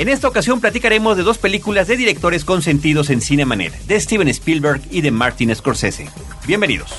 [0.00, 4.80] En esta ocasión platicaremos de dos películas de directores consentidos en Cinemanet, de Steven Spielberg
[4.90, 6.08] y de Martin Scorsese.
[6.46, 6.90] Bienvenidos.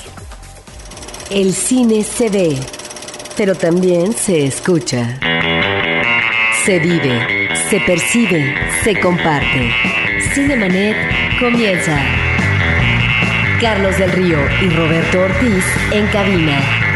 [1.32, 2.60] El cine se ve,
[3.36, 5.20] pero también se escucha.
[6.64, 8.54] Se vive, se percibe,
[8.84, 9.72] se comparte.
[10.36, 10.96] Cinemanet
[11.40, 12.00] comienza.
[13.60, 16.91] Carlos del Río y Roberto Ortiz en cabina.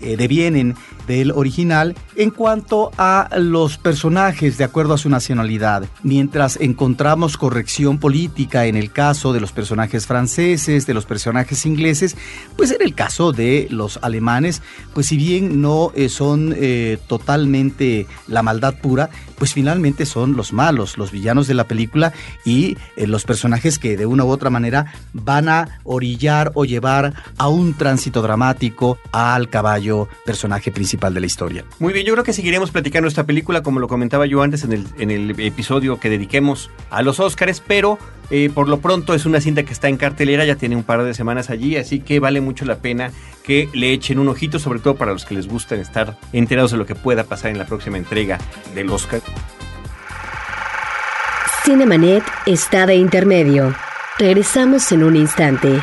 [0.00, 0.76] eh, devienen
[1.10, 7.98] del original en cuanto a los personajes de acuerdo a su nacionalidad, mientras encontramos corrección
[7.98, 12.16] política en el caso de los personajes franceses, de los personajes ingleses,
[12.56, 14.62] pues en el caso de los alemanes,
[14.94, 20.52] pues si bien no eh, son eh, totalmente la maldad pura, pues finalmente son los
[20.52, 22.12] malos, los villanos de la película
[22.44, 27.14] y eh, los personajes que de una u otra manera van a orillar o llevar
[27.36, 31.64] a un tránsito dramático al caballo personaje principal de la historia.
[31.78, 34.72] Muy bien, yo creo que seguiremos platicando esta película como lo comentaba yo antes en
[34.72, 37.98] el, en el episodio que dediquemos a los Óscares, pero
[38.30, 41.02] eh, por lo pronto es una cinta que está en cartelera, ya tiene un par
[41.02, 43.10] de semanas allí, así que vale mucho la pena
[43.42, 46.76] que le echen un ojito, sobre todo para los que les gustan estar enterados de
[46.76, 48.38] lo que pueda pasar en la próxima entrega
[48.74, 49.22] del Oscar.
[51.64, 53.74] Cinemanet está de intermedio.
[54.18, 55.80] Regresamos en un instante.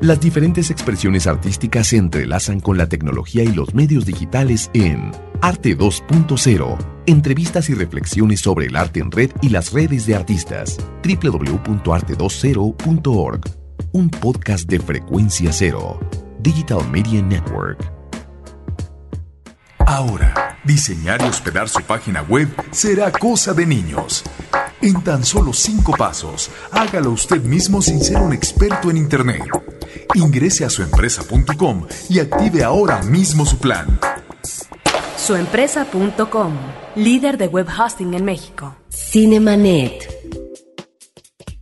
[0.00, 5.10] Las diferentes expresiones artísticas se entrelazan con la tecnología y los medios digitales en
[5.40, 6.78] Arte 2.0.
[7.06, 10.76] Entrevistas y reflexiones sobre el arte en red y las redes de artistas.
[11.02, 13.40] www.arte20.org.
[13.90, 15.98] Un podcast de frecuencia cero.
[16.38, 17.92] Digital Media Network.
[19.80, 24.22] Ahora, diseñar y hospedar su página web será cosa de niños.
[24.80, 29.42] En tan solo cinco pasos, hágalo usted mismo sin ser un experto en Internet.
[30.14, 33.98] Ingrese a suempresa.com y active ahora mismo su plan.
[35.16, 36.54] Suempresa.com,
[36.96, 38.74] líder de web hosting en México.
[38.88, 40.18] Cinemanet.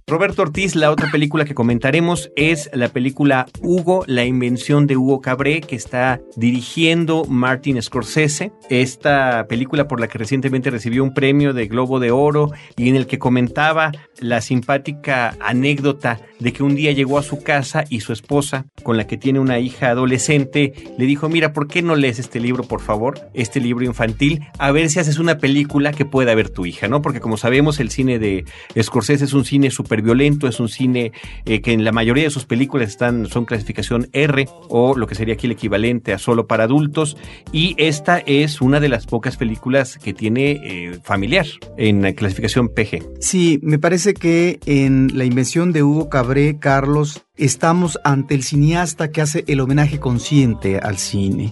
[0.08, 5.20] Roberto Ortiz, la otra película que comentaremos es la película Hugo, la invención de Hugo
[5.20, 8.52] Cabré, que está dirigiendo Martin Scorsese.
[8.70, 12.94] Esta película por la que recientemente recibió un premio de Globo de Oro y en
[12.94, 18.00] el que comentaba la simpática anécdota de que un día llegó a su casa y
[18.00, 21.96] su esposa, con la que tiene una hija adolescente, le dijo, mira, ¿por qué no
[21.96, 23.30] lees este libro, por favor?
[23.34, 27.02] Este libro infantil, a ver si haces una película que pueda ver tu hija, ¿no?
[27.02, 28.44] Porque como sabemos, el cine de
[28.80, 31.12] Scorsese es un cine súper violento, es un cine
[31.44, 35.14] eh, que en la mayoría de sus películas están, son clasificación R o lo que
[35.14, 37.16] sería aquí el equivalente a solo para adultos.
[37.52, 41.46] Y esta es una de las pocas películas que tiene eh, familiar
[41.76, 43.20] en la clasificación PG.
[43.20, 49.10] Sí, me parece que en la invención de Hugo Cabré, Carlos, estamos ante el cineasta
[49.10, 51.50] que hace el homenaje consciente al cine.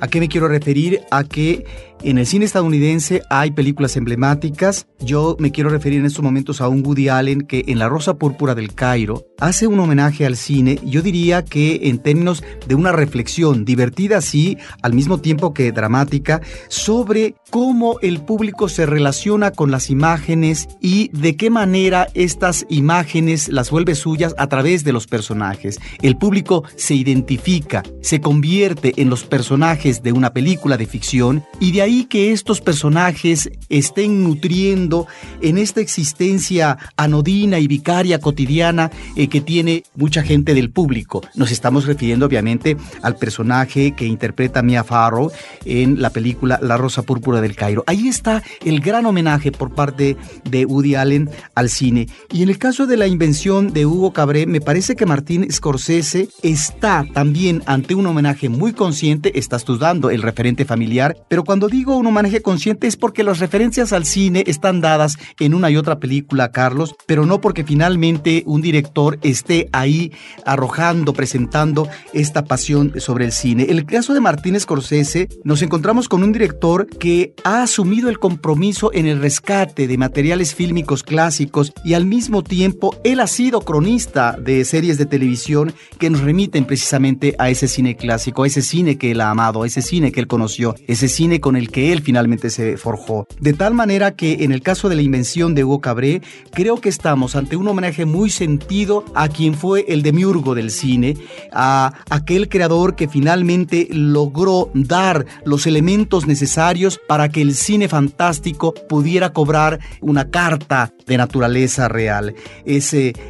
[0.00, 1.02] ¿A qué me quiero referir?
[1.10, 1.64] A que
[2.02, 4.86] en el cine estadounidense hay películas emblemáticas.
[5.00, 8.14] Yo me quiero referir en estos momentos a un Woody Allen que en La Rosa
[8.14, 10.78] Púrpura del Cairo hace un homenaje al cine.
[10.84, 16.40] Yo diría que en términos de una reflexión divertida, sí, al mismo tiempo que dramática,
[16.68, 23.48] sobre cómo el público se relaciona con las imágenes y de qué manera estas imágenes
[23.48, 25.80] las vuelve suyas a través de los personajes.
[26.02, 31.72] El público se identifica, se convierte en los personajes de una película de ficción y
[31.72, 35.06] de ahí que estos personajes estén nutriendo
[35.40, 41.22] en esta existencia anodina y vicaria cotidiana eh, que tiene mucha gente del público.
[41.34, 45.32] Nos estamos refiriendo obviamente al personaje que interpreta Mia Farrow
[45.64, 47.84] en la película La Rosa Púrpura del Cairo.
[47.86, 52.06] Ahí está el gran homenaje por parte de Woody Allen al cine.
[52.30, 56.28] Y en el caso de la invención de Hugo Cabré, me parece que Martín Scorsese
[56.42, 61.66] está también ante un homenaje muy consciente, estás tú dando el referente familiar, pero cuando
[61.78, 65.76] digo un homenaje consciente es porque las referencias al cine están dadas en una y
[65.76, 70.10] otra película, Carlos, pero no porque finalmente un director esté ahí
[70.44, 73.66] arrojando, presentando esta pasión sobre el cine.
[73.68, 78.18] En el caso de Martín Scorsese, nos encontramos con un director que ha asumido el
[78.18, 83.60] compromiso en el rescate de materiales fílmicos clásicos y al mismo tiempo él ha sido
[83.60, 88.62] cronista de series de televisión que nos remiten precisamente a ese cine clásico, a ese
[88.62, 91.67] cine que él ha amado, a ese cine que él conoció, ese cine con el
[91.68, 93.26] que él finalmente se forjó.
[93.40, 96.22] De tal manera que en el caso de la invención de Hugo Cabré,
[96.52, 101.16] creo que estamos ante un homenaje muy sentido a quien fue el demiurgo del cine,
[101.52, 108.74] a aquel creador que finalmente logró dar los elementos necesarios para que el cine fantástico
[108.88, 112.34] pudiera cobrar una carta de naturaleza real.
[112.64, 112.88] Es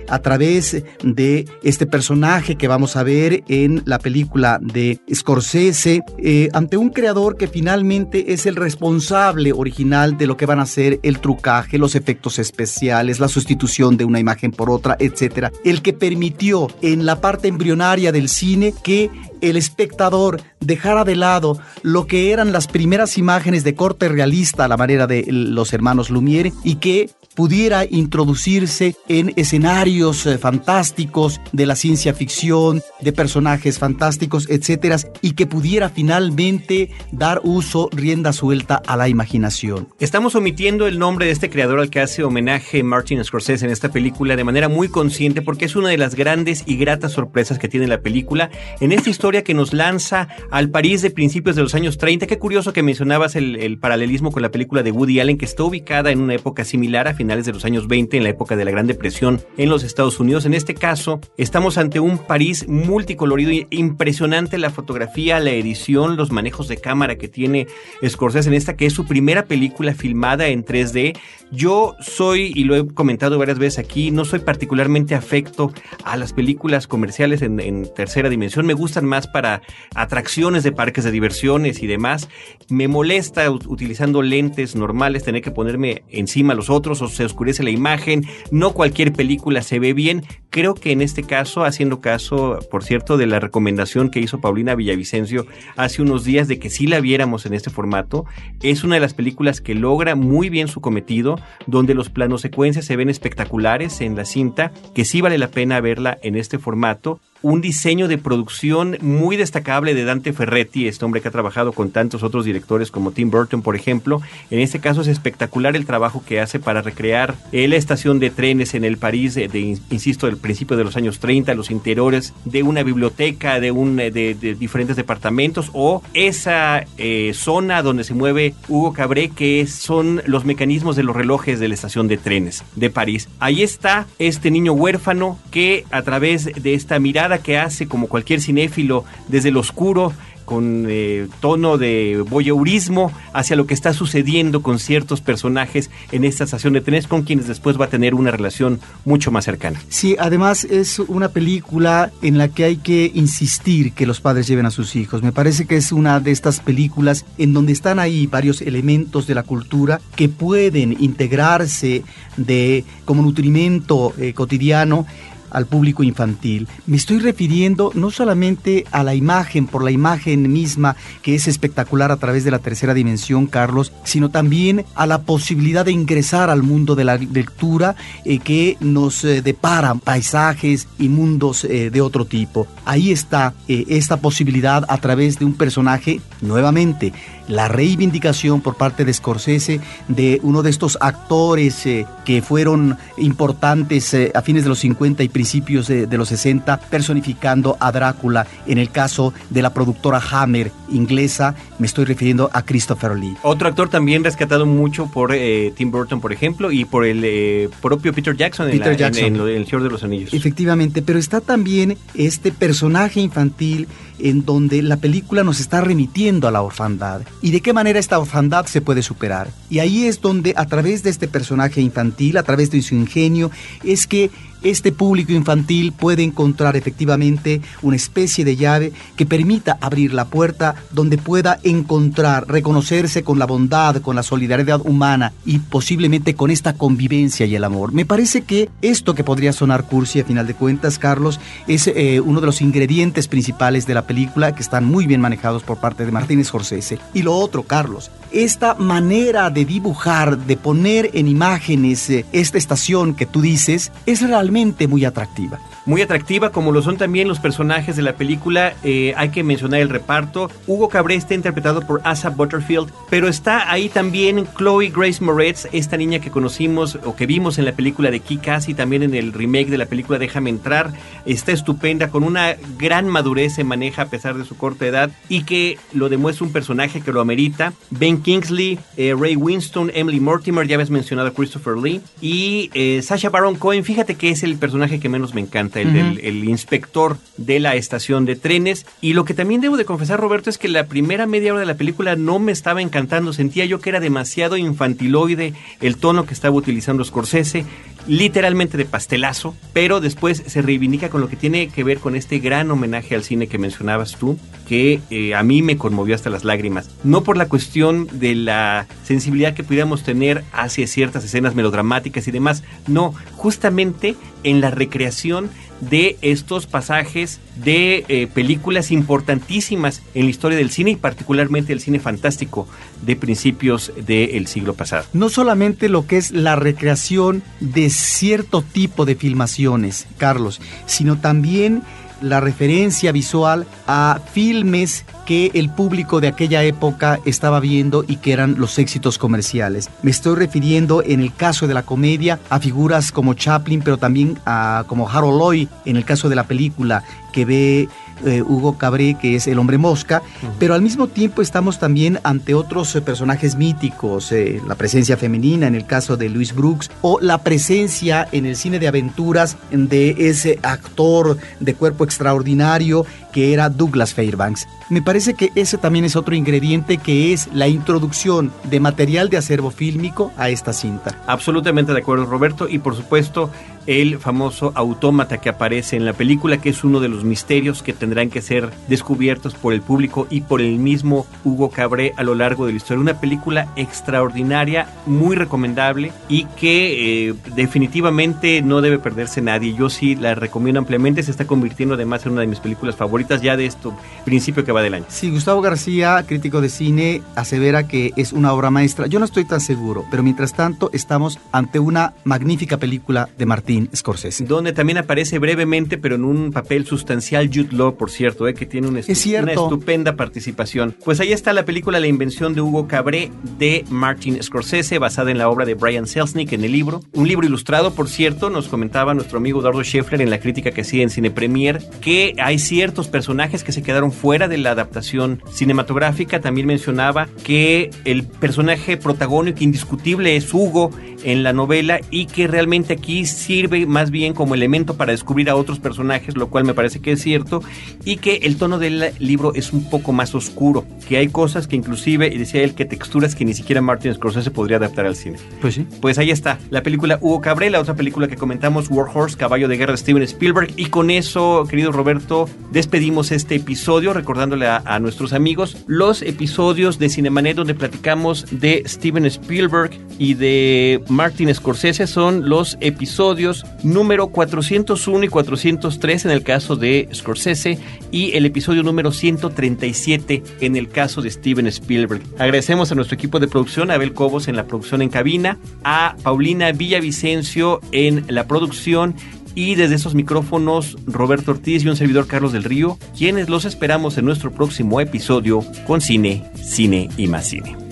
[0.08, 6.48] a través de este personaje que vamos a ver en la película de Scorsese, eh,
[6.52, 11.00] ante un creador que finalmente es el responsable original de lo que van a ser
[11.02, 15.48] el trucaje, los efectos especiales, la sustitución de una imagen por otra, etc.
[15.64, 21.58] El que permitió en la parte embrionaria del cine que el espectador dejara de lado
[21.82, 26.10] lo que eran las primeras imágenes de corte realista a la manera de los hermanos
[26.10, 33.78] Lumière y que pudiera introducirse en escenarios eh, fantásticos de la ciencia ficción, de personajes
[33.78, 39.86] fantásticos, etcétera, y que pudiera finalmente dar uso, rienda suelta a la imaginación.
[40.00, 43.90] Estamos omitiendo el nombre de este creador al que hace homenaje Martin Scorsese en esta
[43.90, 47.68] película de manera muy consciente porque es una de las grandes y gratas sorpresas que
[47.68, 51.74] tiene la película en esta historia que nos lanza al París de principios de los
[51.74, 52.26] años 30.
[52.26, 55.64] Qué curioso que mencionabas el, el paralelismo con la película de Woody Allen que está
[55.64, 58.64] ubicada en una época similar a finales de los años 20, en la época de
[58.64, 60.46] la Gran Depresión en los Estados Unidos.
[60.46, 66.68] En este caso, estamos ante un París multicolorido, impresionante la fotografía, la edición, los manejos
[66.68, 67.66] de cámara que tiene
[68.06, 71.18] Scorsese en esta, que es su primera película filmada en 3D.
[71.50, 75.72] Yo soy, y lo he comentado varias veces aquí, no soy particularmente afecto
[76.04, 78.66] a las películas comerciales en, en tercera dimensión.
[78.66, 79.62] Me gustan más para
[79.94, 82.28] atracciones de parques de diversiones y demás.
[82.68, 87.70] Me molesta utilizando lentes normales tener que ponerme encima los otros o se oscurece la
[87.70, 90.24] imagen, no cualquier película se ve bien.
[90.50, 94.74] Creo que en este caso, haciendo caso, por cierto, de la recomendación que hizo Paulina
[94.74, 95.46] Villavicencio
[95.76, 98.24] hace unos días de que sí la viéramos en este formato,
[98.62, 102.84] es una de las películas que logra muy bien su cometido, donde los planos secuencias
[102.84, 107.20] se ven espectaculares en la cinta, que sí vale la pena verla en este formato
[107.42, 111.90] un diseño de producción muy destacable de Dante Ferretti, este hombre que ha trabajado con
[111.90, 114.20] tantos otros directores como Tim Burton, por ejemplo.
[114.50, 118.74] En este caso es espectacular el trabajo que hace para recrear la estación de trenes
[118.74, 122.82] en el París, de, insisto, del principio de los años 30, los interiores de una
[122.82, 123.72] biblioteca, de,
[124.10, 130.44] de, diferentes departamentos, o esa eh, zona donde se mueve Hugo Cabré, que son los
[130.44, 133.28] mecanismos de los relojes de la estación de trenes de París.
[133.38, 138.40] Ahí está este niño huérfano que a través de esta mirada que hace como cualquier
[138.40, 140.14] cinéfilo desde el oscuro
[140.48, 146.44] con eh, tono de voyeurismo hacia lo que está sucediendo con ciertos personajes en esta
[146.44, 149.78] estación de trenes con quienes después va a tener una relación mucho más cercana.
[149.90, 154.64] Sí, además es una película en la que hay que insistir que los padres lleven
[154.64, 155.22] a sus hijos.
[155.22, 159.34] Me parece que es una de estas películas en donde están ahí varios elementos de
[159.34, 162.04] la cultura que pueden integrarse
[162.38, 165.06] de como nutrimento eh, cotidiano
[165.50, 166.68] al público infantil.
[166.86, 172.10] Me estoy refiriendo no solamente a la imagen, por la imagen misma, que es espectacular
[172.10, 176.62] a través de la tercera dimensión, Carlos, sino también a la posibilidad de ingresar al
[176.62, 182.24] mundo de la lectura eh, que nos eh, deparan paisajes y mundos eh, de otro
[182.24, 182.66] tipo.
[182.84, 187.12] Ahí está esta posibilidad a través de un personaje, nuevamente,
[187.48, 191.86] la reivindicación por parte de Scorsese de uno de estos actores
[192.24, 197.92] que fueron importantes a fines de los 50 y principios de, los 60, personificando a
[197.92, 198.46] Drácula.
[198.66, 203.36] En el caso de la productora Hammer inglesa, me estoy refiriendo a Christopher Lee.
[203.42, 207.68] Otro actor también rescatado mucho por eh, Tim Burton, por ejemplo, y por el eh,
[207.80, 210.34] propio Peter Jackson, en, El Señor de los Anillos.
[210.34, 213.88] Efectivamente, pero está también este personaje infantil
[214.18, 218.18] en donde la película nos está remitiendo a la orfandad y de qué manera esta
[218.18, 219.48] orfandad se puede superar.
[219.70, 223.50] Y ahí es donde a través de este personaje infantil, a través de su ingenio,
[223.84, 224.30] es que
[224.62, 230.74] este público infantil puede encontrar efectivamente una especie de llave que permita abrir la puerta
[230.90, 236.74] donde pueda encontrar, reconocerse con la bondad, con la solidaridad humana y posiblemente con esta
[236.74, 237.92] convivencia y el amor.
[237.92, 242.20] Me parece que esto que podría sonar cursi a final de cuentas, Carlos, es eh,
[242.20, 246.04] uno de los ingredientes principales de la película que están muy bien manejados por parte
[246.04, 246.98] de Martínez Scorsese.
[247.14, 253.14] Y lo otro, Carlos, esta manera de dibujar, de poner en imágenes eh, esta estación
[253.14, 255.58] que tú dices, es realmente muy atractiva
[255.88, 258.74] muy atractiva, como lo son también los personajes de la película.
[258.84, 260.50] Eh, hay que mencionar el reparto.
[260.66, 265.96] Hugo Cabré está interpretado por Asa Butterfield, pero está ahí también Chloe Grace Moretz, esta
[265.96, 269.32] niña que conocimos o que vimos en la película de Kick-Ass y también en el
[269.32, 270.92] remake de la película Déjame entrar.
[271.24, 275.44] Está estupenda, con una gran madurez se maneja a pesar de su corta edad y
[275.44, 277.72] que lo demuestra un personaje que lo amerita.
[277.88, 283.00] Ben Kingsley, eh, Ray Winston, Emily Mortimer, ya habías mencionado a Christopher Lee y eh,
[283.00, 283.84] Sasha Baron Cohen.
[283.84, 288.36] Fíjate que es el personaje que menos me encanta el, inspector de la estación de
[288.36, 288.86] trenes.
[289.00, 291.66] Y lo que también debo de confesar, Roberto, es que la primera media hora de
[291.66, 293.32] la película no me estaba encantando.
[293.32, 297.64] Sentía yo que era demasiado infantiloide el tono que estaba utilizando Scorsese,
[298.06, 302.38] literalmente de pastelazo, pero después se reivindica con lo que tiene que ver con este
[302.38, 306.44] gran homenaje al cine que mencionabas tú, que eh, a mí me conmovió hasta las
[306.44, 306.90] lágrimas.
[307.04, 312.30] No por la cuestión de la sensibilidad que pudiéramos tener hacia ciertas escenas melodramáticas y
[312.30, 320.30] demás, no, justamente en la recreación de estos pasajes de eh, películas importantísimas en la
[320.30, 322.68] historia del cine y particularmente el cine fantástico
[323.02, 325.06] de principios del siglo pasado.
[325.12, 331.82] No solamente lo que es la recreación de cierto tipo de filmaciones, Carlos, sino también
[332.20, 338.32] la referencia visual a filmes que el público de aquella época estaba viendo y que
[338.32, 339.90] eran los éxitos comerciales.
[340.02, 344.38] Me estoy refiriendo en el caso de la comedia a figuras como Chaplin, pero también
[344.46, 347.88] a como Harold Lloyd en el caso de la película que ve
[348.24, 350.22] eh, Hugo Cabré, que es el hombre mosca,
[350.58, 355.66] pero al mismo tiempo estamos también ante otros eh, personajes míticos, eh, la presencia femenina
[355.66, 360.28] en el caso de Louis Brooks, o la presencia en el cine de aventuras de
[360.28, 363.06] ese actor de cuerpo extraordinario
[363.38, 364.66] que era Douglas Fairbanks.
[364.88, 369.36] Me parece que ese también es otro ingrediente que es la introducción de material de
[369.36, 371.16] acervo fílmico a esta cinta.
[371.28, 373.48] Absolutamente de acuerdo, Roberto, y por supuesto
[373.88, 377.94] el famoso autómata que aparece en la película, que es uno de los misterios que
[377.94, 382.34] tendrán que ser descubiertos por el público y por el mismo Hugo Cabré a lo
[382.34, 383.00] largo de la historia.
[383.00, 389.74] Una película extraordinaria, muy recomendable y que eh, definitivamente no debe perderse nadie.
[389.74, 393.27] Yo sí la recomiendo ampliamente, se está convirtiendo además en una de mis películas favoritas
[393.36, 395.04] ya de esto, principio que va del año.
[395.08, 399.06] Sí, Gustavo García, crítico de cine, asevera que es una obra maestra.
[399.06, 403.88] Yo no estoy tan seguro, pero mientras tanto estamos ante una magnífica película de Martín
[403.94, 404.44] Scorsese.
[404.44, 408.66] Donde también aparece brevemente, pero en un papel sustancial, Jude Law, por cierto, eh, que
[408.66, 410.96] tiene una, estupenda participación.
[411.04, 415.38] Pues ahí está la película La invención de Hugo Cabré de Martin Scorsese, basada en
[415.38, 417.00] la obra de Brian Selznick en el libro.
[417.14, 420.82] Un libro ilustrado, por cierto, nos comentaba nuestro amigo Eduardo Scheffler en la crítica que
[420.82, 423.17] hacía en Cine Premier, que hay ciertos personajes
[423.64, 426.40] que se quedaron fuera de la adaptación cinematográfica.
[426.40, 430.90] También mencionaba que el personaje protagónico indiscutible es Hugo,
[431.24, 435.56] en la novela y que realmente aquí sirve más bien como elemento para descubrir a
[435.56, 437.62] otros personajes, lo cual me parece que es cierto,
[438.04, 441.76] y que el tono del libro es un poco más oscuro, que hay cosas que
[441.76, 445.38] inclusive, decía él, que texturas que ni siquiera Martin Scorsese podría adaptar al cine.
[445.60, 445.86] Pues sí.
[446.00, 449.68] Pues ahí está, la película Hugo Cabré, la otra película que comentamos, War Horse, Caballo
[449.68, 454.82] de Guerra de Steven Spielberg, y con eso, querido Roberto, despedimos este episodio recordándole a,
[454.84, 461.52] a nuestros amigos los episodios de Cinemanet donde platicamos de Steven Spielberg y de Martin
[461.54, 467.78] Scorsese son los episodios número 401 y 403 en el caso de Scorsese
[468.10, 472.22] y el episodio número 137 en el caso de Steven Spielberg.
[472.38, 476.72] Agradecemos a nuestro equipo de producción, Abel Cobos en la producción en cabina, a Paulina
[476.72, 479.14] Villavicencio en la producción
[479.54, 484.16] y desde esos micrófonos Roberto Ortiz y un servidor Carlos del Río, quienes los esperamos
[484.18, 487.87] en nuestro próximo episodio con Cine, Cine y más Cine.